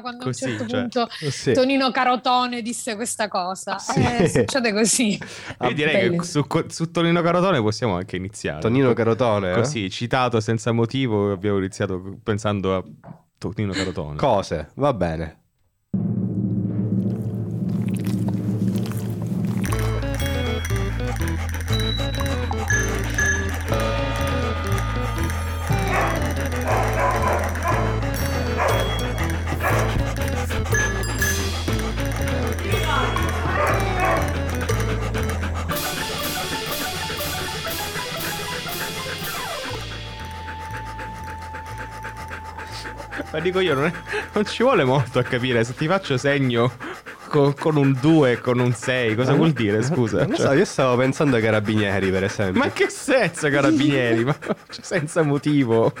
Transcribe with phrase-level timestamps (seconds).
[0.00, 1.52] quando Così, a un certo cioè, punto Sì.
[1.52, 3.78] Tonino Carotone disse questa cosa.
[3.78, 4.00] Sì.
[4.02, 5.18] Eh, succede così.
[5.62, 8.60] Io direi che su, su Tonino Carotone possiamo anche iniziare.
[8.60, 9.52] Tonino Carotone.
[9.52, 9.54] eh?
[9.54, 12.84] Così, citato senza motivo, abbiamo iniziato pensando a
[13.38, 14.16] Tonino Carotone.
[14.16, 15.44] Cose, va bene.
[43.46, 43.92] Dico io, non, è-
[44.34, 45.64] non ci vuole molto a capire.
[45.64, 46.72] Se ti faccio segno
[47.28, 49.82] con, con un 2 e con un 6, cosa vuol dire?
[49.82, 50.18] Scusa.
[50.26, 52.60] Non Cioè- so, io stavo pensando ai carabinieri, per esempio.
[52.60, 54.24] ma che senso, carabinieri?
[54.24, 54.36] Ma
[54.70, 55.92] cioè, senza motivo.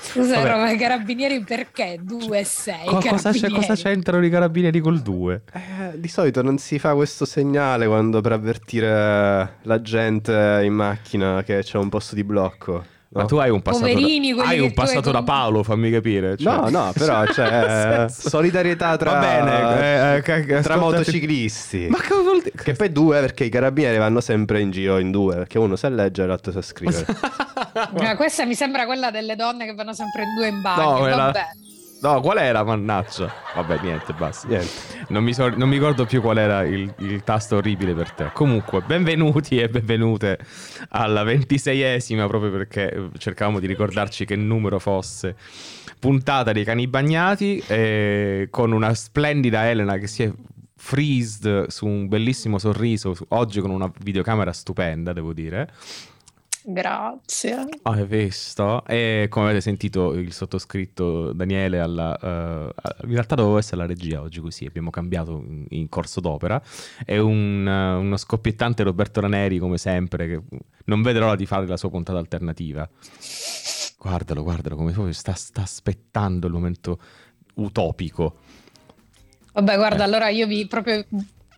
[0.00, 0.50] Scusa, Vabbè.
[0.50, 1.98] Roma, i carabinieri perché?
[2.00, 5.42] 2 e 6 Co- cosa, c'è- cosa c'entrano i carabinieri col 2?
[5.52, 5.60] Eh,
[6.00, 11.58] di solito non si fa questo segnale quando per avvertire la gente in macchina che
[11.62, 12.94] c'è un posto di blocco.
[13.16, 13.28] Ma no?
[13.28, 16.36] tu hai un passato, Poverini, da, hai un passato hai da Paolo, fammi capire.
[16.36, 16.54] cioè.
[16.54, 21.86] No, no, però senso- solidarietà tra, Va bene, eh, eh, tra motociclisti.
[21.88, 22.52] Ma cosa vuol dire?
[22.62, 25.88] Che poi due perché i carabinieri vanno sempre in giro in due, perché uno sa
[25.88, 27.06] leggere e l'altro sa scrivere.
[27.72, 31.06] Ah, questa mi sembra quella delle donne che vanno sempre in due in bagno.
[31.06, 31.46] No, Vabbè.
[32.00, 33.32] No, qual era, mannaggia?
[33.54, 34.46] Vabbè, niente, basta.
[34.46, 34.68] Niente.
[35.08, 38.30] Non mi, so- non mi ricordo più qual era il, il tasto orribile per te.
[38.34, 40.38] Comunque, benvenuti e benvenute
[40.90, 45.36] alla ventiseiesima, proprio perché eh, cercavamo di ricordarci che numero fosse.
[45.98, 50.32] Puntata dei cani bagnati, eh, con una splendida Elena che si è
[50.76, 55.68] freezed su un bellissimo sorriso, oggi con una videocamera stupenda, devo dire.
[56.68, 57.64] Grazie.
[57.82, 58.84] Hai visto?
[58.86, 62.18] E come avete sentito il sottoscritto Daniele alla...
[62.18, 66.60] eh, in realtà dovevo essere la regia oggi così, abbiamo cambiato in, in corso d'opera.
[67.04, 70.42] È un, eh, uno scoppiettante Roberto Raneri come sempre, che
[70.86, 72.88] non vede l'ora di fare la sua puntata alternativa.
[73.96, 76.98] Guardalo, guardalo come proprio sta, sta aspettando il momento
[77.54, 78.38] utopico.
[79.52, 80.06] Vabbè, guarda, Eh.
[80.06, 81.06] allora io vi proprio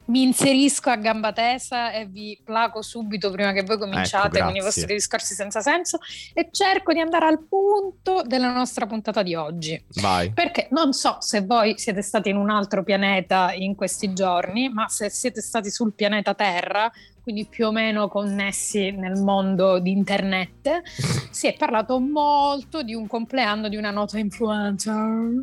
[0.09, 4.57] mi inserisco a gamba tesa e vi placo subito prima che voi cominciate Ecco, con
[4.57, 5.99] i vostri discorsi senza senso
[6.33, 9.83] e cerco di andare al punto della nostra puntata di oggi.
[10.01, 10.33] Vai.
[10.33, 14.89] Perché non so se voi siete stati in un altro pianeta in questi giorni, ma
[14.89, 16.91] se siete stati sul pianeta Terra,
[17.28, 20.81] quindi più o meno connessi nel mondo di internet,
[21.31, 25.43] si è parlato molto di un compleanno di una nota influencer.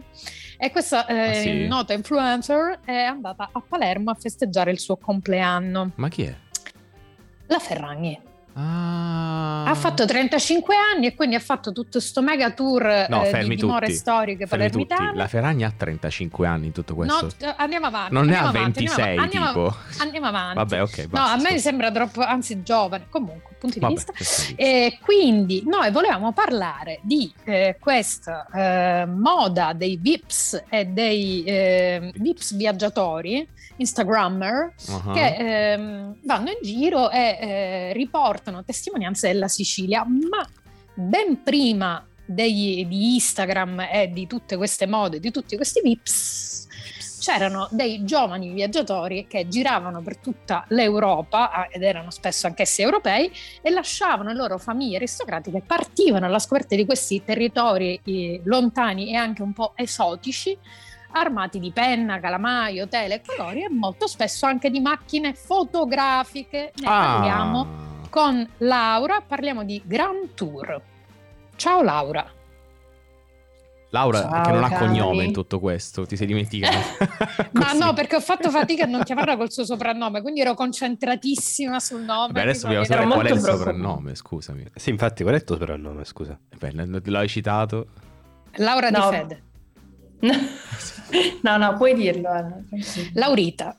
[0.57, 1.67] E questa eh, Ah, sì?
[1.67, 5.91] nota influencer è andata a Palermo a festeggiare il suo compleanno.
[5.93, 6.35] Ma chi è?
[7.45, 8.19] La Ferragni.
[8.57, 9.65] Ah.
[9.65, 13.55] Ha fatto 35 anni e quindi ha fatto tutto sto mega tour No, eh, di
[13.55, 13.97] dimore tutti.
[13.97, 15.13] storiche palermitane.
[15.15, 17.21] La Ferragni ha 35 anni in tutto questo.
[17.25, 18.13] No, t- andiamo avanti.
[18.13, 19.75] non ne ha avanti, 26 andiamo, tipo.
[19.99, 20.55] Andiamo, avanti.
[20.57, 20.97] Vabbè, ok.
[20.99, 23.07] no, basta, a me sembra troppo, anzi giovane.
[23.09, 24.11] Comunque, punti di Vabbè, vista.
[24.13, 24.55] questo è lì.
[24.57, 32.11] E quindi noi volevamo parlare di eh, questa eh, moda dei VIPs e dei eh,
[32.15, 35.11] VIPs viaggiatori, Instagrammer, Ah.
[35.11, 35.35] che
[35.73, 37.93] ehm, vanno in giro e eh,
[38.45, 40.47] riportano testimonianze della Sicilia, ma
[40.93, 46.67] ben prima degli- di Instagram e di tutte queste mode, di tutti questi VIPs,
[47.19, 53.69] c'erano dei giovani viaggiatori che giravano per tutta l'Europa, ed erano spesso anch'essi europei, e
[53.71, 59.41] lasciavano le loro famiglie aristocratiche, partivano alla scoperta di questi territori eh, lontani e anche
[59.41, 60.57] un po' esotici,
[61.17, 66.73] armati di penna, calamaio, tele, colori e molto spesso anche di macchine fotografiche.
[66.75, 67.05] Ne Ah.
[67.05, 67.84] parliamo
[68.15, 70.81] con Laura, parliamo di Grand Tour.
[71.57, 72.25] Ciao Laura.
[73.89, 74.85] Laura, Ciao, che non ha cari.
[74.87, 76.77] cognome in tutto questo, ti sei dimenticato.
[77.51, 81.77] Ma no, perché ho fatto fatica a non chiamarla col suo soprannome, quindi ero concentratissima
[81.81, 82.31] sul nome.
[82.31, 84.65] Beh, adesso dobbiamo sapere qual è il soprannome, scusami.
[84.73, 86.39] Sì, infatti, qual è il tuo soprannome, scusa?
[86.57, 87.87] Beh, n- l'hai citato.
[88.55, 89.09] Laura No.
[89.09, 89.43] di Fede.
[91.43, 92.29] no, no, puoi dirlo.
[92.29, 92.63] Anna.
[93.13, 93.77] Laurita.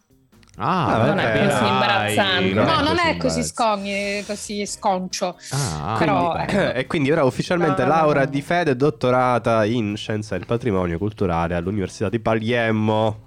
[0.59, 2.55] Ah, non è vabbè, così dai, imbarazzante.
[2.55, 5.37] No, non è così scogni, così sconcio.
[5.51, 6.73] Ah, Però, quindi- ecco.
[6.79, 8.27] E quindi ora ufficialmente No, Laura no.
[8.27, 13.25] Di Fede, dottorata in Scienza del Patrimonio Culturale all'Università di Palermo.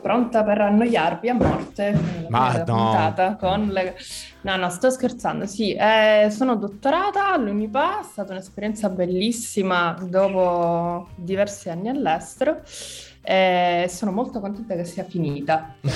[0.00, 2.64] Pronta per annoiarvi a morte Ma no.
[2.64, 3.96] puntata con le...
[4.42, 5.74] No, no, sto scherzando, sì.
[5.74, 12.60] eh, sono dottorata all'Unipa, è stata un'esperienza bellissima dopo diversi anni all'estero
[13.22, 15.74] e sono molto contenta che sia finita.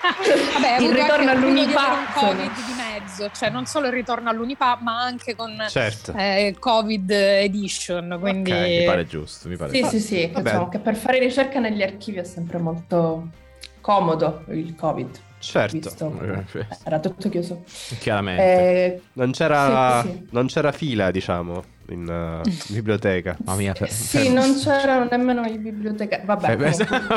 [0.00, 2.06] Vabbè, il ritorno all'Unipa.
[2.14, 6.12] Covid di mezzo, cioè non solo il ritorno all'Unipa, ma anche con Certo.
[6.16, 8.16] eh, Covid Edition.
[8.20, 9.96] Quindi Ok, mi pare giusto, mi pare Sì, giusto.
[9.98, 13.28] sì, sì, diciamo che per fare ricerca negli archivi è sempre molto
[13.80, 15.76] comodo il Covid, Certo.
[15.78, 16.20] visto
[16.52, 17.64] Eh, era tutto chiuso.
[17.98, 18.42] Chiaramente.
[18.42, 20.26] Eh, Non c'era, Sì, sì.
[20.30, 23.36] non c'era fila, diciamo, in uh, biblioteca.
[23.44, 23.72] Mamma mia.
[23.72, 26.22] per- sì, per- non c'erano nemmeno i bibliotecari.
[26.26, 26.52] Vabbè,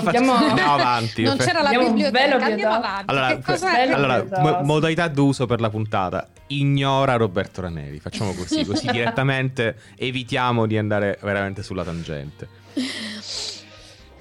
[0.03, 0.33] andiamo
[0.65, 1.23] avanti.
[1.23, 3.05] non c'era la biblioteca, andiamo avanti.
[3.07, 6.27] Allora, che cosa velo allora, mo- modalità d'uso per la puntata.
[6.47, 7.99] Ignora Roberto Raneri.
[7.99, 12.59] Facciamo così, così direttamente evitiamo di andare veramente sulla tangente.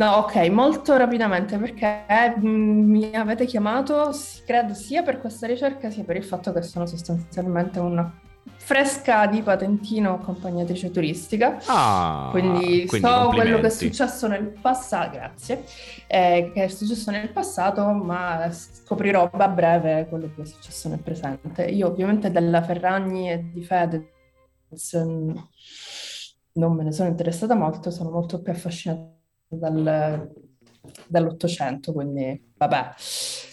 [0.00, 2.06] No, ok, molto rapidamente perché
[2.38, 4.12] mm, mi avete chiamato,
[4.47, 8.11] credo sia per questa ricerca sia per il fatto che sono sostanzialmente una
[8.56, 11.58] fresca di patentino accompagnatrice turistica.
[11.67, 15.64] Ah, Quindi, so quello che è successo nel passato, grazie,
[16.06, 21.00] eh, che è successo nel passato, ma scoprirò a breve quello che è successo nel
[21.00, 21.64] presente.
[21.64, 25.37] Io ovviamente della Ferragni e di Fedez mm,
[26.55, 29.19] non me ne sono interessata molto, sono molto più affascinata
[29.50, 30.31] dal-
[31.06, 32.94] dall'Ottocento, quindi vabbè.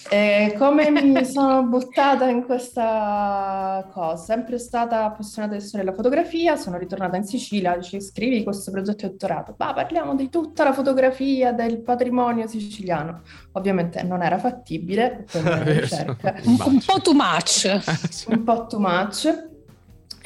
[0.10, 4.16] E come mi sono buttata in questa cosa?
[4.16, 9.06] Sempre stata appassionata di storia della fotografia, sono ritornata in Sicilia, dice scrivi questo progetto
[9.06, 13.22] di dottorato, ma parliamo di tutta la fotografia del patrimonio siciliano.
[13.54, 15.26] Ovviamente non era fattibile
[16.46, 18.26] un po' too much.
[18.28, 19.56] un po' too much.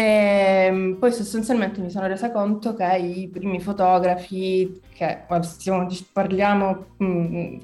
[0.01, 7.57] E poi sostanzialmente mi sono resa conto che i primi fotografi, che stiamo- parliamo mh,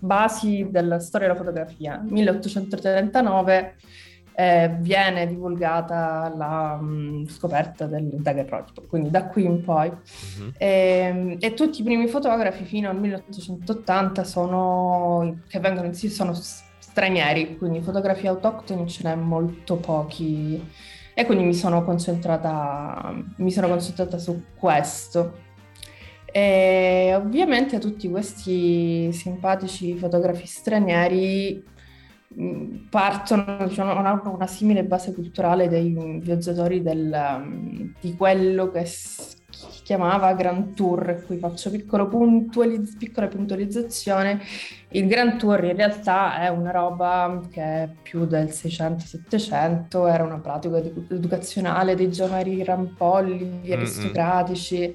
[0.00, 3.76] basi della storia della fotografia, 1839
[4.34, 9.90] eh, viene divulgata la mh, scoperta del daguerrotipo, quindi da qui in poi.
[9.90, 10.54] Mhm.
[10.56, 16.34] E, e tutti i primi fotografi fino al 1880 sono, che vengono in sì, sono
[16.34, 20.60] stranieri, quindi fotografi autoctoni ce n'è molto pochi
[21.18, 25.46] e quindi mi sono concentrata, mi sono concentrata su questo.
[26.30, 31.60] E ovviamente tutti questi simpatici fotografi stranieri
[32.28, 38.86] mh, partono, diciamo, hanno una simile base culturale dei viaggiatori del, um, di quello che
[39.88, 44.38] chiamava Grand Tour, qui faccio piccolo puntualiz- piccola puntualizzazione.
[44.90, 50.40] Il Grand Tour in realtà è una roba che è più del 600-700, era una
[50.40, 54.94] pratica edu- educazionale dei giovani rampolli, aristocratici.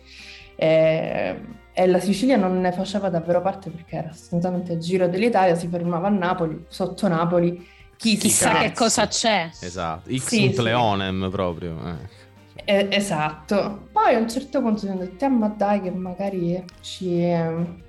[0.56, 1.42] E,
[1.74, 5.68] e la Sicilia non ne faceva davvero parte perché era sostanzialmente il giro dell'Italia, si
[5.70, 7.68] fermava a Napoli, sotto Napoli
[7.98, 9.50] chi si Chissà che cosa c'è.
[9.60, 10.62] Esatto, X Sì, sunt sì.
[10.62, 11.80] leonem proprio.
[11.84, 12.22] eh.
[12.66, 13.90] Eh, esatto.
[13.92, 17.82] Poi a un certo punto mi hanno detto, "Ah, ma dai che magari ci ehm,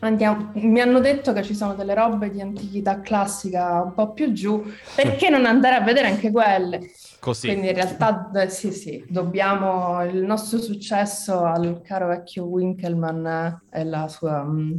[0.00, 0.50] andiamo.
[0.54, 4.62] Mi hanno detto che ci sono delle robe di antichità classica un po' più giù,
[4.94, 6.80] perché non andare a vedere anche quelle?
[7.20, 7.48] Così.
[7.48, 13.26] Quindi in realtà sì, sì, dobbiamo il nostro successo al caro vecchio Winkelmann
[13.70, 14.42] e la sua...
[14.42, 14.72] mm,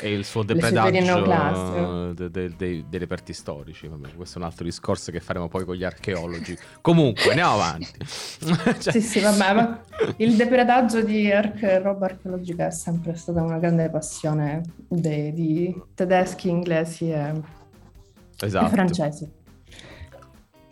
[0.00, 3.88] E il suo depredaggio eh, de- de- dei- reperti storici.
[3.88, 6.56] Vabbè, questo è un altro discorso che faremo poi con gli archeologi.
[6.80, 7.98] Comunque, andiamo avanti.
[8.78, 9.80] Cioè- Sì, sì, vabbè, ma
[10.18, 16.48] il depredaggio di arche- roba archeologica è sempre stata una grande passione dei- di tedeschi,
[16.48, 18.68] inglesi e, e Esatto.
[18.68, 19.28] francesi.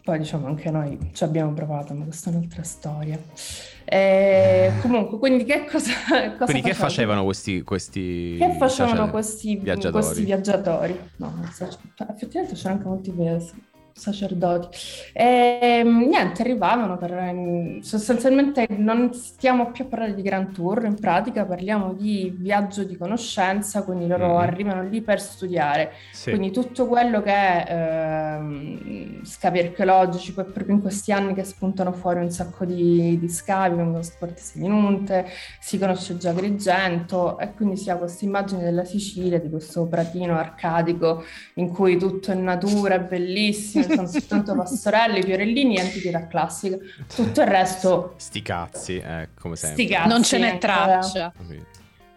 [0.06, 3.18] Poi diciamo anche noi ci abbiamo provato, ma questa è un'altra storia.
[3.84, 5.90] E, comunque, quindi che cosa,
[6.38, 6.74] cosa Quindi che facevano?
[6.74, 10.04] facevano questi, questi Che facevano questi viaggiatori?
[10.04, 11.00] questi viaggiatori?
[11.16, 13.40] No, so, cioè, effettivamente c'erano anche molti eh,
[13.96, 14.68] sacerdoti.
[15.12, 17.12] E, niente, arrivavano per...
[17.12, 22.84] ehm, Sostanzialmente non stiamo più a parlare di Grand Tour, in pratica parliamo di viaggio
[22.84, 24.36] di conoscenza, quindi loro Mhm.
[24.38, 25.92] arrivano lì per studiare.
[26.12, 26.30] Sì.
[26.30, 31.92] Quindi tutto quello che è ehm, scavi archeologici, poi proprio in questi anni che spuntano
[31.92, 35.26] fuori un sacco di, di scavi, vengono scoperti Selinunte,
[35.60, 40.36] si conosce già Agrigento e quindi si ha questa immagine della Sicilia, di questo pratino
[40.36, 41.24] arcadico
[41.54, 46.76] in cui tutto è natura, è bellissimo, ci sono soltanto pastorelli, fiorellini e antichità classica.
[47.14, 49.82] Tutto il resto, Sti cazzi, eh, come sempre.
[49.84, 50.08] sti cazzi.
[50.08, 50.58] non ce n'è ancora.
[50.84, 51.32] traccia.
[51.36, 51.64] Quindi,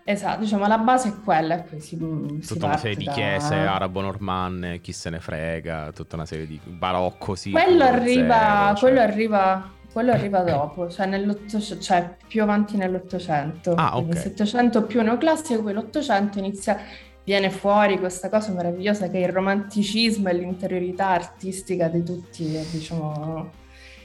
[0.04, 1.96] Esatto, diciamo la base è quella e poi si,
[2.42, 6.48] si Tutta una serie di da- chiese arabo-normanne, chi se ne frega, tutta una serie
[6.48, 7.52] di barocco, sì.
[7.52, 8.80] Quello arriva, zero, cioè.
[8.80, 13.76] quello arriva, quello arriva dopo, cioè, nell'Ottocento, cioè più avanti nell'Ottocento.
[13.76, 14.16] Ah, Quindi ok.
[14.16, 16.80] il Settecento più neoclassico, poi l'Ottocento inizia,
[17.24, 22.66] viene fuori questa cosa meravigliosa che è il romanticismo e l'interiorità artistica di tutti, eh,
[22.72, 23.52] diciamo...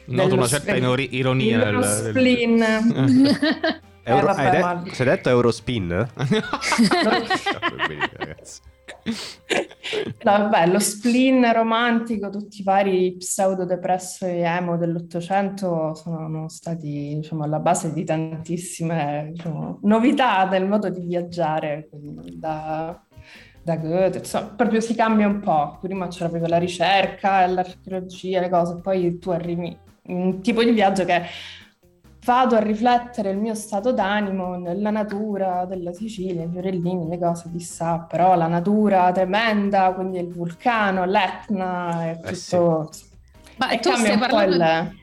[0.07, 2.03] Noto una certa inori- ironia dello nel...
[2.03, 2.63] del- spleen.
[4.03, 6.07] Euro- vabbè, hai de- ma- è detto Eurospin?
[6.15, 7.59] Bellissimo,
[8.19, 8.61] ragazzi.
[9.05, 17.17] No, vabbè, lo spleen romantico, tutti i vari pseudo depresso e emo dell'Ottocento sono stati
[17.17, 22.99] diciamo, alla base di tantissime diciamo, novità del modo di viaggiare, da,
[23.63, 25.79] da Goethe, insomma, proprio si cambia un po'.
[25.81, 30.71] Prima c'era proprio la ricerca, l'archeologia, le cose, poi tu arrivi in un tipo di
[30.71, 31.23] viaggio che
[32.25, 37.51] vado a riflettere il mio stato d'animo nella natura della Sicilia, i fiorellini, le cose,
[37.53, 42.31] chissà, però la natura tremenda, quindi il vulcano, l'Etna, è tutto...
[42.31, 43.05] Eh sì.
[43.57, 44.55] Ma e tu stai parlando...
[44.57, 45.03] Il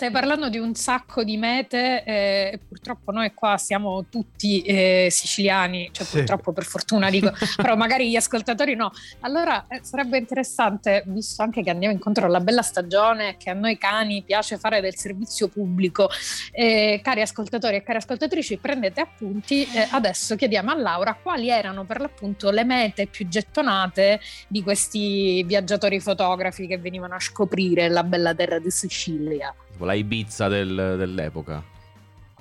[0.00, 2.12] stai parlando di un sacco di mete e
[2.54, 6.16] eh, purtroppo noi qua siamo tutti eh, siciliani, cioè sì.
[6.16, 8.92] purtroppo per fortuna dico, però magari gli ascoltatori no.
[9.20, 13.76] Allora eh, sarebbe interessante, visto anche che andiamo incontro alla bella stagione, che a noi
[13.76, 16.08] cani piace fare del servizio pubblico,
[16.52, 19.64] eh, cari ascoltatori e cari ascoltatrici, prendete appunti.
[19.64, 25.42] Eh, adesso chiediamo a Laura quali erano per l'appunto le mete più gettonate di questi
[25.42, 30.96] viaggiatori fotografi che venivano a scoprire la bella terra di Sicilia tipo la Ibiza del,
[30.98, 31.62] dell'epoca.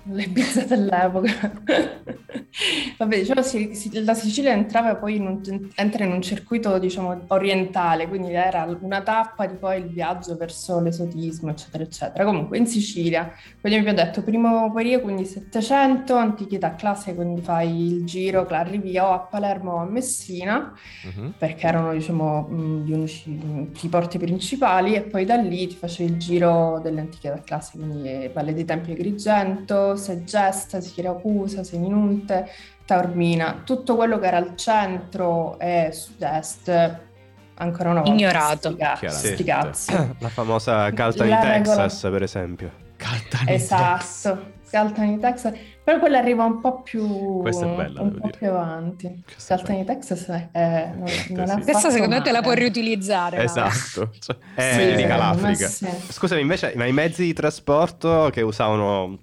[0.03, 1.51] L'Ibiza dell'epoca.
[2.97, 7.21] Vabbè, diciamo, si, si, la Sicilia entrava poi in un, entra in un circuito, diciamo,
[7.27, 12.25] orientale, quindi era una tappa di poi il viaggio verso l'esotismo, eccetera, eccetera.
[12.25, 17.93] Comunque in Sicilia, quindi vi ho detto, primo periodo, quindi 700, antichità classica, quindi fai
[17.93, 20.73] il giro, arrivi o a Palermo o a Messina,
[21.05, 21.33] uh-huh.
[21.37, 22.49] perché erano, diciamo,
[22.83, 27.39] gli unici i porti principali, e poi da lì ti facevi il giro delle antichità
[27.43, 32.47] classiche, quindi Valle dei Templi Agrigento, Segesta, Siracusa, Seminunte,
[32.85, 37.07] Taormina, tutto quello che era al centro e sud-est
[37.59, 38.75] ancora una volta ignorato.
[39.07, 39.93] Sti, cazzi.
[40.19, 42.13] La famosa Caltani, Texas, regola...
[42.13, 42.71] per esempio.
[42.97, 44.57] Caltani, esatto.
[44.69, 45.53] Caltani, Texas,
[45.83, 48.37] però quella arriva un po' più, Questa è bella, un po' dire.
[48.37, 49.23] più avanti.
[49.47, 53.43] Caltani, Texas è, non, non è Questa secondo me te la puoi riutilizzare.
[53.43, 55.67] Esatto, cioè, è sì, l'Africa.
[55.67, 55.87] Sì.
[56.09, 59.17] Scusami, invece, ma i mezzi di trasporto che usavano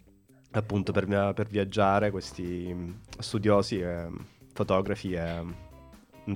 [0.59, 4.09] appunto per, per viaggiare questi mm, studiosi e
[4.53, 5.45] fotografi e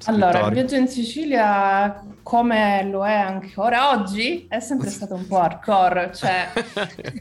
[0.04, 5.26] allora, il viaggio in Sicilia, come lo è anche ora oggi, è sempre stato un
[5.26, 6.12] po' hardcore.
[6.14, 6.48] Cioè,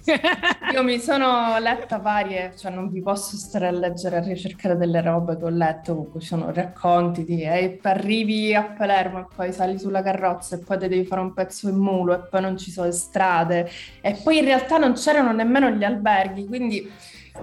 [0.74, 5.02] io mi sono letta varie, cioè non vi posso stare a leggere, a ricercare delle
[5.02, 9.80] robe che ho letto, comunque sono racconti di e arrivi a Palermo e poi sali
[9.80, 12.86] sulla carrozza e poi devi fare un pezzo in mulo e poi non ci sono
[12.88, 13.70] le strade
[14.02, 16.92] e poi in realtà non c'erano nemmeno gli alberghi, quindi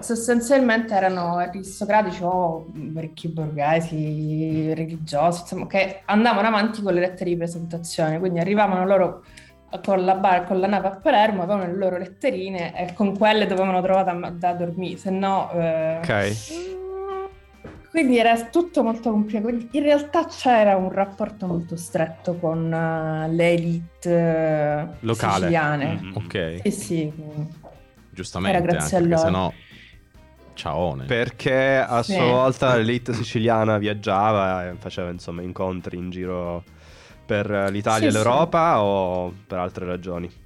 [0.00, 7.36] sostanzialmente erano aristocratici o ricchi borghesi, religiosi, insomma, che andavano avanti con le lettere di
[7.36, 9.24] presentazione, quindi arrivavano loro
[9.84, 13.46] con la, bar, con la nave a Palermo, avevano le loro letterine e con quelle
[13.46, 15.50] dovevano trovare da, da dormire, se no...
[15.52, 15.98] Eh...
[15.98, 16.74] Ok.
[17.90, 19.48] Quindi era tutto molto complicato.
[19.48, 25.32] In realtà c'era un rapporto molto stretto con uh, le elite uh, Locale.
[25.32, 26.00] siciliane.
[26.02, 26.60] Mm, ok.
[26.64, 27.12] Sì, sì.
[28.10, 29.30] Giustamente, era grazie a loro.
[29.30, 29.52] No
[30.56, 31.04] Ciaone.
[31.04, 36.64] Perché a sua volta l'elite siciliana viaggiava e faceva insomma incontri in giro
[37.24, 38.80] per l'Italia sì, e l'Europa sì.
[38.80, 40.44] o per altre ragioni?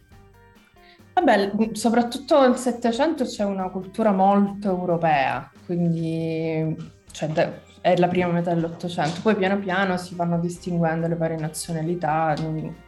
[1.15, 6.77] Vabbè, soprattutto nel Settecento c'è una cultura molto europea, quindi
[7.11, 9.21] cioè, è la prima metà dell'Ottocento.
[9.23, 12.35] Poi piano piano si vanno distinguendo le varie nazionalità,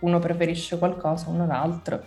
[0.01, 2.05] uno preferisce qualcosa, uno l'altro.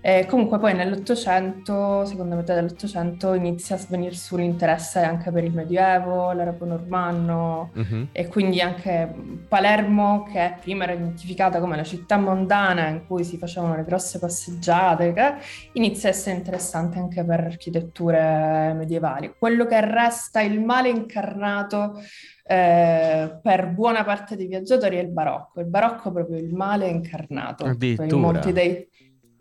[0.00, 5.52] E comunque poi nell'Ottocento, seconda metà dell'Ottocento, inizia a svenire su l'interesse anche per il
[5.52, 8.08] Medioevo, l'arabo normanno uh-huh.
[8.12, 9.12] e quindi anche
[9.48, 14.18] Palermo, che prima era identificata come la città mondana in cui si facevano le grosse
[14.18, 15.36] passeggiate,
[15.72, 19.34] inizia a essere interessante anche per architetture medievali.
[19.38, 22.00] Quello che resta il male incarnato
[22.44, 25.60] eh, per buona parte dei viaggiatori è il barocco.
[25.60, 27.64] Il barocco è proprio il male incarnato.
[27.64, 28.16] Addirittura.
[28.16, 28.88] molti dei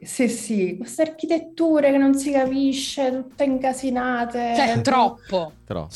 [0.06, 4.54] sì, sì, queste architetture che non si capisce, tutte incasinate.
[4.56, 5.54] Cioè, troppo.
[5.66, 5.90] troppo.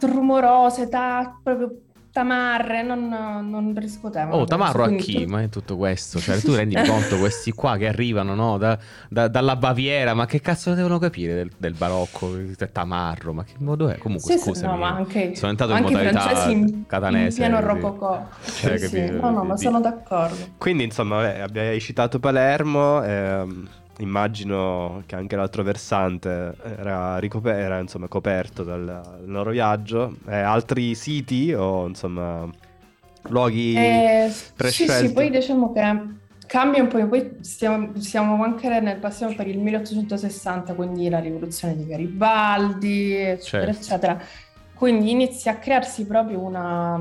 [0.00, 1.80] rumorose, ta- proprio
[2.12, 4.36] tamarre, non, non riscuotevano.
[4.36, 5.26] Oh, tamarro a chi?
[5.26, 6.18] Ma è tutto questo?
[6.18, 8.58] Cioè, tu rendi conto questi qua che arrivano no?
[8.58, 12.32] da, da, dalla Baviera, ma che cazzo devono capire del, del barocco?
[12.72, 13.98] Tamarro, ma che modo è?
[13.98, 17.42] Comunque, sì, scusami, no, ma anche, sono entrato in modalità in, catanese.
[17.44, 18.28] In pieno rococò.
[18.60, 19.10] Cioè, sì, sì.
[19.10, 20.36] No, no, ma sono d'accordo.
[20.58, 23.02] Quindi, insomma, vabbè, abbiamo citato Palermo.
[23.02, 23.68] Ehm
[24.00, 30.16] immagino che anche l'altro versante era, ricoper- era insomma, coperto dal, dal loro viaggio.
[30.26, 32.48] Eh, altri siti o insomma
[33.28, 34.92] luoghi eh, prescelti?
[34.92, 39.46] Sì, sì, poi diciamo che cambia un po', poi stiamo, siamo anche nel passiamo per
[39.46, 43.80] il 1860, quindi la rivoluzione di Garibaldi, eccetera, certo.
[43.80, 44.22] eccetera.
[44.74, 46.98] Quindi inizia a crearsi proprio una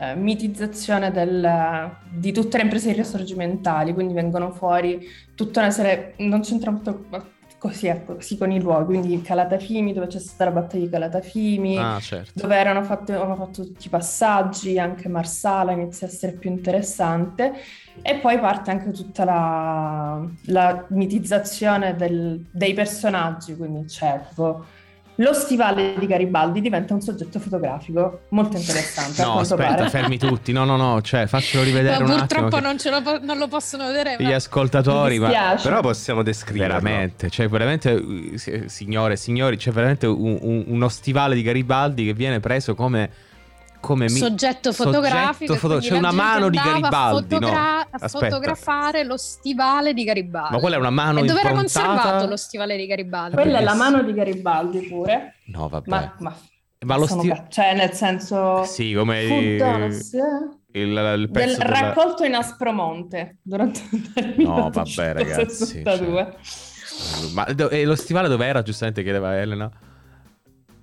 [0.00, 4.98] eh, mitizzazione del, di tutte le imprese risorgimentali, quindi vengono fuori
[5.34, 7.06] tutta una serie, non c'entra molto
[7.58, 11.76] così, ecco, così con i luoghi, quindi Calatafimi, dove c'è stata la battaglia di Calatafimi,
[11.76, 12.32] Ah, certo.
[12.34, 17.52] dove erano avevano fatto tutti i passaggi, anche Marsala inizia a essere più interessante
[18.00, 24.64] e poi parte anche tutta la, la mitizzazione del- dei personaggi, quindi c'è tipo
[25.22, 29.88] lo stivale di Garibaldi diventa un soggetto fotografico molto interessante No, aspetta, pare.
[29.90, 30.50] fermi tutti.
[30.52, 32.26] No, no, no, cioè, faccelo rivedere Ma un attimo.
[32.26, 34.16] purtroppo non, ce lo po- non lo possono vedere.
[34.18, 35.56] Gli ma- ascoltatori, Mi ma.
[35.62, 36.78] Però possiamo descriverlo.
[36.80, 38.02] veramente, cioè veramente,
[38.36, 42.74] si- signore e signori, c'è veramente un- un- uno stivale di Garibaldi che viene preso
[42.74, 43.10] come...
[43.80, 45.54] come mi- soggetto fotografico.
[45.54, 47.40] soggetto foto- C'è una mano di Garibaldi, no?
[47.40, 48.26] fotogra- a Aspetta.
[48.28, 50.54] fotografare lo stivale di Garibaldi.
[50.54, 53.34] Ma quella è una mano e dove era conservato lo stivale di Garibaldi?
[53.36, 55.88] Quella è la mano di Garibaldi pure, No, vabbè.
[55.88, 56.36] ma, ma
[56.86, 60.80] Ma lo sono sti- ca- cioè nel senso Sì, come Fuddanos, eh?
[60.80, 66.36] il, il del pezzo della- raccolto in Aspromonte durante il No, vabbè, ragazzi, 1862.
[67.32, 68.62] Ma e lo stivale dove era?
[68.62, 69.70] Giustamente chiedeva Elena.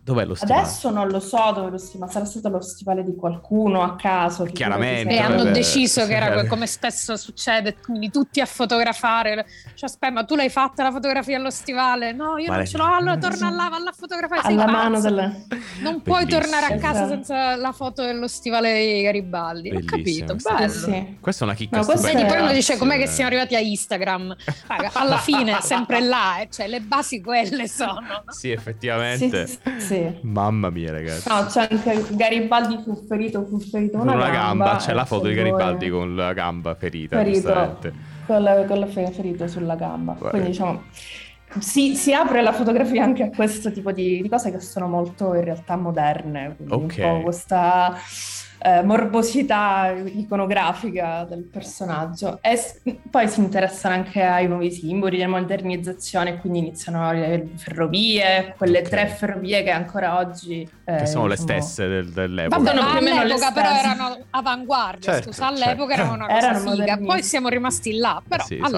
[0.08, 0.62] Dov'è lo stivale?
[0.62, 4.46] Adesso non lo so dove lo stivale, sarà stato lo stivale di qualcuno a caso.
[4.46, 9.46] Chiaramente, E hanno deciso che era come spesso succede, quindi tutti a fotografare.
[9.76, 12.14] Cioè, aspetta, ma tu l'hai fatta la fotografia allo stivale?
[12.14, 12.86] No, io Ma non ce l'ho.
[12.86, 14.40] Allora torna là, valla a fotografare.
[14.48, 14.78] Alla pazzo.
[14.78, 15.46] mano del...
[15.82, 16.42] Non puoi Bellissimo.
[16.42, 17.10] tornare a casa Esatto.
[17.10, 19.72] senza la foto dello stivale di Garibaldi.
[19.72, 20.72] Ho Bellissimo, capito, questa bello.
[20.72, 21.18] Sì.
[21.20, 22.08] Questa è una chicca No, stupenda.
[22.14, 24.36] Vedi, poi uno dice com'è che siamo arrivati a Instagram.
[24.68, 28.00] Raga, alla fine sempre là, eh, cioè le basi quelle sono.
[28.00, 28.24] no?
[28.30, 29.48] Sì, effettivamente.
[29.48, 29.96] Sì, sì.
[30.22, 31.28] Mamma mia, ragazzi.
[31.30, 35.06] No, c'è anche Garibaldi fu ferito, fu ferito con una, una gamba, c'è e la
[35.06, 37.80] foto di Garibaldi con la gamba ferita, Ferito.
[38.26, 40.14] con la, con la fe- ferito sulla gamba.
[40.14, 40.30] Guarda.
[40.30, 40.82] Quindi diciamo
[41.60, 45.34] si, si apre la fotografia anche a questo tipo di, di cose che sono molto
[45.34, 46.96] in realtà moderne, quindi Ok.
[46.98, 47.96] un po' questa
[48.60, 52.40] eh, morbosità iconografica del personaggio.
[52.42, 58.54] E s- poi si interessano anche ai nuovi simboli, alla modernizzazione, quindi iniziano le ferrovie,
[58.58, 58.90] quelle Ok.
[58.90, 60.62] tre ferrovie che ancora oggi...
[60.84, 62.58] eh, Che sono le diciamo, stesse del- dell'epoca.
[62.58, 66.02] Vabbè, Sono ma più o meno le all'epoca però erano avanguardia, Certo, scusa, all'epoca certo.
[66.12, 68.78] erano una cosa Erano figa, poi siamo rimasti là, però Sì, esatto.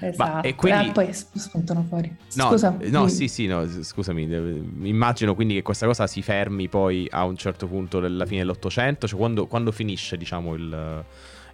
[0.00, 0.46] Esatto.
[0.46, 2.14] e quindi- Eh, poi sp- spuntano fuori.
[2.34, 2.76] No, Scusa.
[2.80, 7.24] no, sì, sì, no, scusami, eh, immagino quindi che questa cosa si fermi poi a
[7.24, 11.04] un certo punto della fine dell'Ottocento, cioè quando, quando finisce, diciamo, il...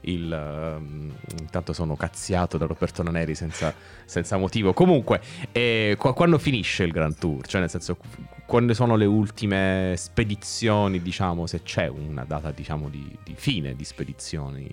[0.03, 3.73] il ehm, intanto sono cazziato da Roberto Naneri senza,
[4.07, 4.73] senza motivo.
[4.73, 5.21] Comunque,
[5.53, 7.47] eh, qua- quando finisce il Grand Tour?
[7.47, 8.09] Cioè, nel senso, qu-
[8.47, 13.85] quando sono le ultime spedizioni, diciamo, se c'è una data, diciamo, di, di fine di
[13.85, 14.69] spedizioni.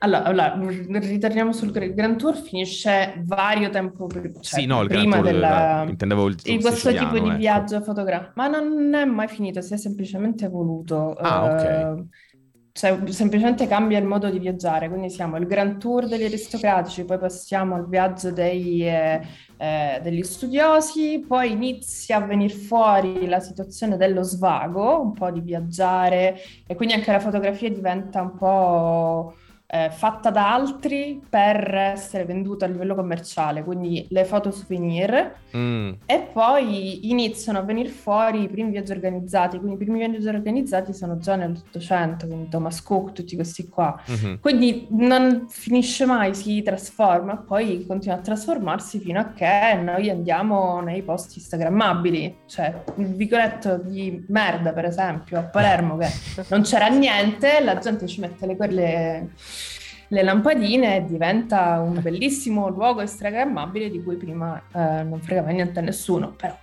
[0.00, 0.58] Allora, allora,
[1.00, 5.32] ritorniamo sul Gra- Grand Tour, finisce vario tempo cioè, sì, no, il Grand prima Tour,
[5.32, 5.84] della...
[5.88, 7.38] intendevo il tour questo tipo siciliano, di ecco.
[7.38, 11.14] viaggio fotografico, ma non è mai finito, si è semplicemente evoluto.
[11.14, 11.62] Ah, ok.
[11.62, 12.04] eh,
[12.78, 17.18] cioè, semplicemente cambia il modo di viaggiare, quindi siamo il Grand Tour degli aristocratici, poi
[17.18, 19.20] passiamo al viaggio dei, eh,
[19.56, 25.40] eh, degli studiosi, poi inizia a venire fuori la situazione dello svago, un po' di
[25.40, 26.36] viaggiare,
[26.68, 29.34] e quindi anche la fotografia diventa un po'
[29.70, 35.34] eh, fatta da altri per essere venduta a livello commerciale, quindi le foto souvenir.
[35.54, 40.26] Mm, E poi iniziano a venire fuori i primi viaggi organizzati, quindi i primi viaggi
[40.26, 44.00] organizzati sono già nell'Ottocento, quindi Thomas Cook, tutti questi qua.
[44.06, 44.38] mhm.
[44.40, 50.80] Quindi non finisce mai, si trasforma, poi continua a trasformarsi fino a che noi andiamo
[50.80, 56.08] nei posti instagrammabili, cioè il vicoletto di merda per esempio a Palermo che
[56.48, 59.28] non c'era niente, la gente ci mette le, quelle,
[60.08, 65.82] le lampadine diventa un bellissimo luogo instagrammabile di cui prima eh, non fregava niente a
[65.82, 66.56] nessuno, però...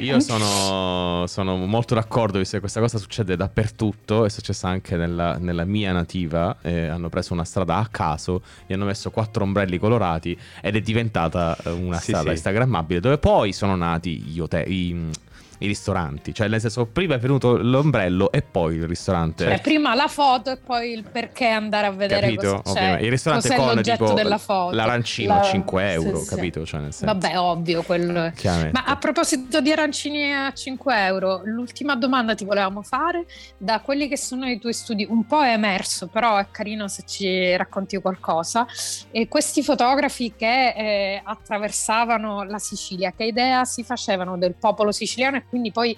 [0.00, 5.38] Io sono, sono molto d'accordo, visto che questa cosa succede dappertutto, è successa anche nella,
[5.38, 9.78] nella mia nativa, eh, hanno preso una strada a caso, gli hanno messo quattro ombrelli
[9.78, 12.30] colorati ed è diventata eh, una Sì, strada sì.
[12.32, 15.10] instagrammabile, dove poi sono nati gli hotel, i,
[15.58, 19.44] i ristoranti, cioè nel senso prima è venuto l'ombrello e poi il ristorante.
[19.44, 22.40] Cioè, prima la foto e poi il perché andare a vedere capito?
[22.40, 23.04] cosa c'è, Ovviamente.
[23.04, 24.74] Il ristorante cos'è con tipo della foto.
[24.74, 26.66] l'arancino La- a 5 euro, sì, capito?
[26.66, 28.32] Cioè, nel senso, Vabbè, ovvio quello.
[28.72, 34.08] Ma a proposito di arancini a 5 euro, l'ultima domanda ti volevamo fare, da quelli
[34.08, 37.96] che sono i tuoi studi, un po' è emerso, però è carino se ci racconti
[38.00, 38.66] qualcosa,
[39.10, 45.36] e questi fotografi che eh, attraversavano la Sicilia, che idea si facevano del popolo siciliano
[45.36, 45.96] e quindi poi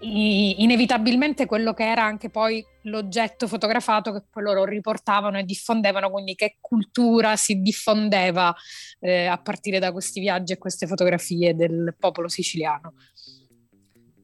[0.00, 6.34] inevitabilmente quello che era anche poi l'oggetto fotografato che poi loro riportavano e diffondevano, quindi
[6.34, 8.54] che cultura si diffondeva
[9.00, 12.94] eh, a partire da questi viaggi e queste fotografie del popolo siciliano.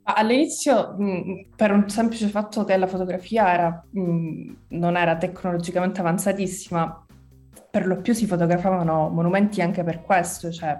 [0.06, 7.06] All'inizio, mh, per un semplice fatto che la fotografia era, mh, non era tecnologicamente avanzatissima,
[7.70, 10.78] per lo più si fotografavano monumenti anche per questo, cioè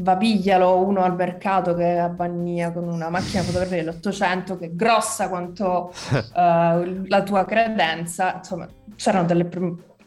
[0.00, 5.28] va piglialo uno al mercato che abbania con una macchina fotografica dell'Ottocento che è grossa
[5.28, 6.20] quanto uh,
[7.06, 9.44] la tua credenza, insomma c'erano delle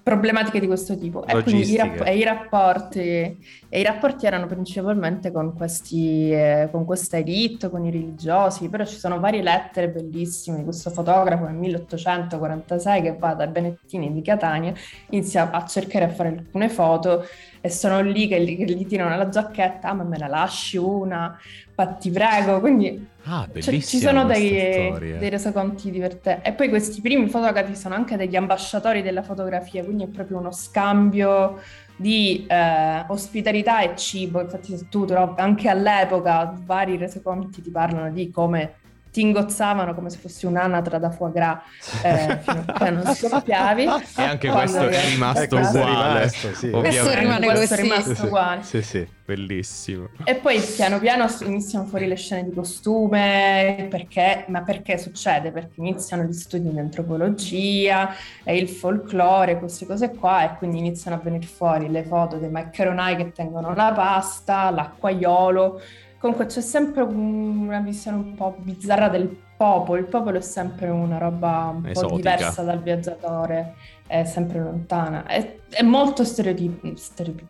[0.04, 1.26] problematiche di questo tipo.
[1.26, 6.70] E quindi i, rapp- e i, rapporti, e i rapporti erano principalmente con, questi, eh,
[6.72, 11.46] con questa elite, con i religiosi, però ci sono varie lettere bellissime di questo fotografo
[11.46, 14.74] nel 1846 che va dai Benettini di Catania,
[15.10, 17.26] inizia a cercare a fare alcune foto
[17.62, 20.78] e sono lì che gli, che gli tirano la giacchetta, ah, ma me la lasci
[20.78, 21.38] una,
[21.82, 26.48] ma ti prego, quindi ah, cioè, ci sono dei, dei resoconti divertenti.
[26.48, 30.52] E poi questi primi fotografi sono anche degli ambasciatori della fotografia, quindi è proprio uno
[30.52, 31.60] scambio
[31.96, 34.42] di eh, ospitalità e cibo.
[34.42, 38.76] Infatti, se tu trovi anche all'epoca vari resoconti ti parlano di come
[39.12, 41.60] ti ingozzavano come se fossi un'anatra da foie gras
[42.02, 43.84] eh, fino a che non scoppiavi.
[43.84, 46.02] E anche questo è rimasto questo uguale.
[46.02, 46.70] È rimasto, sì.
[46.70, 47.74] Questo rimane questo.
[47.74, 48.64] È rimasto uguale.
[48.64, 49.08] Sì, sì.
[49.24, 50.10] Bellissimo.
[50.26, 55.52] E poi piano piano iniziano fuori le scene di costume, perché, ma perché succede?
[55.52, 61.16] Perché iniziano gli studi di antropologia e il folklore, queste cose qua, e quindi iniziano
[61.18, 65.82] a venire fuori le foto dei maccheronai che tengono la pasta, l'acquaiolo,
[66.22, 71.18] Comunque c'è sempre una visione un po' bizzarra del popolo, il popolo è sempre una
[71.18, 72.08] roba un Esotica.
[72.08, 73.74] po' diversa dal viaggiatore,
[74.06, 77.50] è sempre lontana, è, è molto stereotip- stereotip-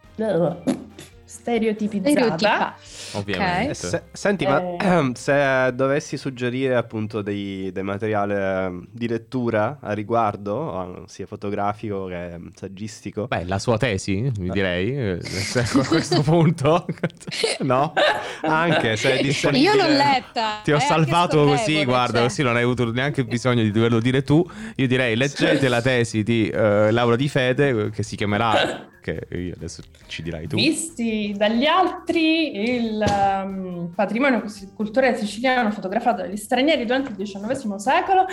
[1.32, 2.12] stereotipizzata.
[2.12, 2.76] Stereotipa.
[3.14, 3.72] Ovviamente.
[3.72, 3.76] Okay.
[3.76, 5.12] Se, senti, ma eh...
[5.16, 12.38] se dovessi suggerire appunto dei, dei materiali ehm, di lettura a riguardo, sia fotografico che
[12.54, 13.28] saggistico.
[13.28, 14.52] Beh, la sua tesi, mi eh.
[14.52, 15.20] direi, eh,
[15.56, 16.86] a questo punto.
[17.62, 17.94] no?
[18.42, 19.72] Anche se è disponibile.
[19.72, 20.60] Io l'ho letta.
[20.64, 22.28] Ti ho salvato così, guarda, cioè.
[22.28, 24.46] così non hai avuto neanche bisogno di doverlo dire tu.
[24.76, 29.54] Io direi leggete la tesi di uh, Laura Di Fede, che si chiamerà che io
[29.56, 30.56] adesso ci dirai tu.
[30.56, 38.26] Visti dagli altri, il um, patrimonio culturale siciliano fotografato dagli stranieri durante il XIX secolo,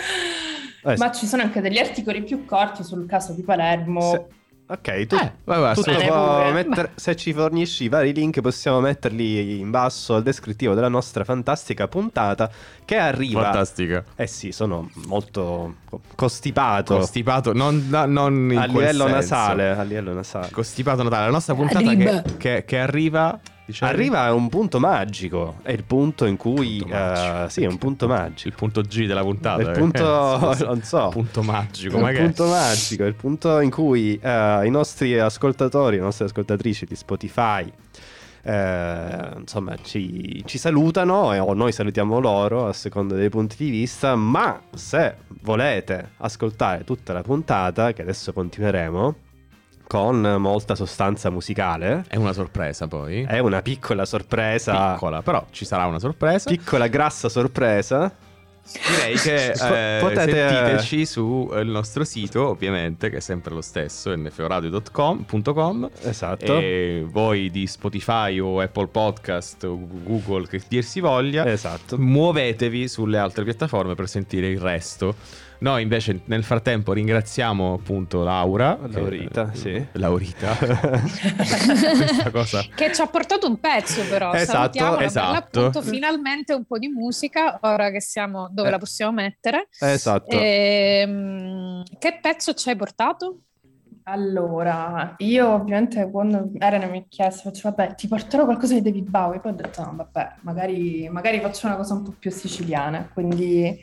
[0.85, 4.11] eh, ma ci sono anche degli articoli più corti sul caso di Palermo.
[4.11, 4.25] Se
[4.71, 5.91] Ok, tu, eh, vai, tutto
[6.53, 11.23] mettere, se ci fornisci i vari link possiamo metterli in basso al descrittivo della nostra
[11.23, 12.51] fantastica puntata
[12.85, 13.41] che arriva...
[13.41, 14.03] Fantastica.
[14.15, 15.77] Eh sì, sono molto
[16.13, 16.97] costipato.
[16.97, 19.71] Costipato, non, no, non a livello nasale.
[19.71, 20.51] A livello nasale.
[20.51, 21.25] Costipato natale.
[21.25, 23.91] La nostra puntata che, che, che arriva Diciamo.
[23.91, 26.79] Arriva a un punto magico, è il punto in cui...
[26.79, 28.47] Punto uh, sì, è un punto magico.
[28.47, 29.61] Il punto G della puntata.
[29.61, 31.09] Il punto, eh, non so.
[31.09, 31.99] punto magico.
[31.99, 36.95] Il punto magico, il punto in cui uh, i nostri ascoltatori, le nostre ascoltatrici di
[36.95, 37.71] Spotify...
[38.41, 44.15] Eh, insomma ci, ci salutano o noi salutiamo loro a seconda dei punti di vista
[44.15, 49.15] ma se volete ascoltare tutta la puntata che adesso continueremo
[49.89, 52.03] con molta sostanza musicale.
[52.07, 53.23] È una sorpresa poi.
[53.23, 54.91] È una piccola sorpresa.
[54.93, 56.47] Piccola, però ci sarà una sorpresa.
[56.47, 58.15] Piccola, grassa sorpresa.
[58.87, 59.49] Direi che
[59.97, 65.25] eh, potete sentiteci sul nostro sito, ovviamente, che è sempre lo stesso, nforadio.com.
[66.03, 66.59] Esatto.
[66.59, 71.97] E voi di Spotify o Apple Podcast o Google, che dir si voglia, esatto.
[71.97, 75.15] muovetevi sulle altre piattaforme per sentire il resto.
[75.59, 78.77] Noi invece nel frattempo ringraziamo appunto Laura.
[78.81, 79.85] Laurita, che, sì.
[79.93, 80.55] Laurita.
[82.31, 82.63] cosa.
[82.73, 84.33] Che ci ha portato un pezzo però.
[84.33, 85.81] Esatto, esatto.
[85.81, 88.71] finalmente un po' di musica, ora che siamo dove eh.
[88.71, 89.67] la possiamo mettere.
[89.79, 90.29] Esatto.
[90.29, 93.41] E, ehm, che pezzo ci hai portato?
[94.03, 99.07] Allora, io ovviamente quando Elena mi ha chiesto, faccio, vabbè, ti porterò qualcosa di David
[99.07, 103.07] Bowie, poi ho detto, no, vabbè, magari, magari faccio una cosa un po' più siciliana,
[103.13, 103.79] quindi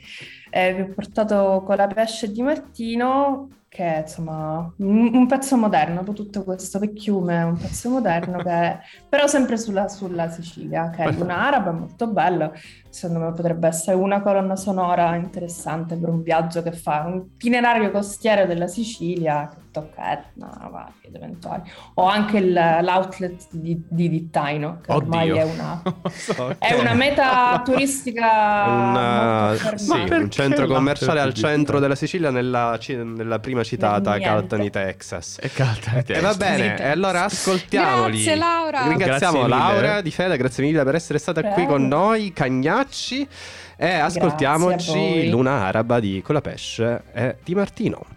[0.49, 5.55] eh, vi ho portato con la pesce di Martino, che è insomma un, un pezzo
[5.55, 10.89] moderno, dopo tutto questo vecchiume, un pezzo moderno che è, però sempre sulla, sulla Sicilia,
[10.89, 12.51] che è una araba molto bella,
[12.89, 17.91] secondo me potrebbe essere una colonna sonora interessante per un viaggio che fa, un itinerario
[17.91, 21.61] costiero della Sicilia che tocca Etna, vari ed eventuali,
[21.95, 25.07] o anche il, l'outlet di, di Dittaino, che Oddio.
[25.07, 28.25] ormai è una, so, è una meta turistica
[28.67, 35.37] una, sì, un centro commerciale al centro della Sicilia nella, nella prima citata Caltani, Texas.
[35.41, 36.17] E Caltani, Texas.
[36.17, 38.23] E va bene, e allora ascoltiamoli.
[38.23, 38.87] Grazie Laura.
[38.87, 41.55] Ringraziamo grazie Laura di Fede, grazie mille per essere stata Prego.
[41.55, 43.27] qui con noi, Cagnacci.
[43.79, 48.15] E ascoltiamoci Luna Araba di Colapesce e di Martino.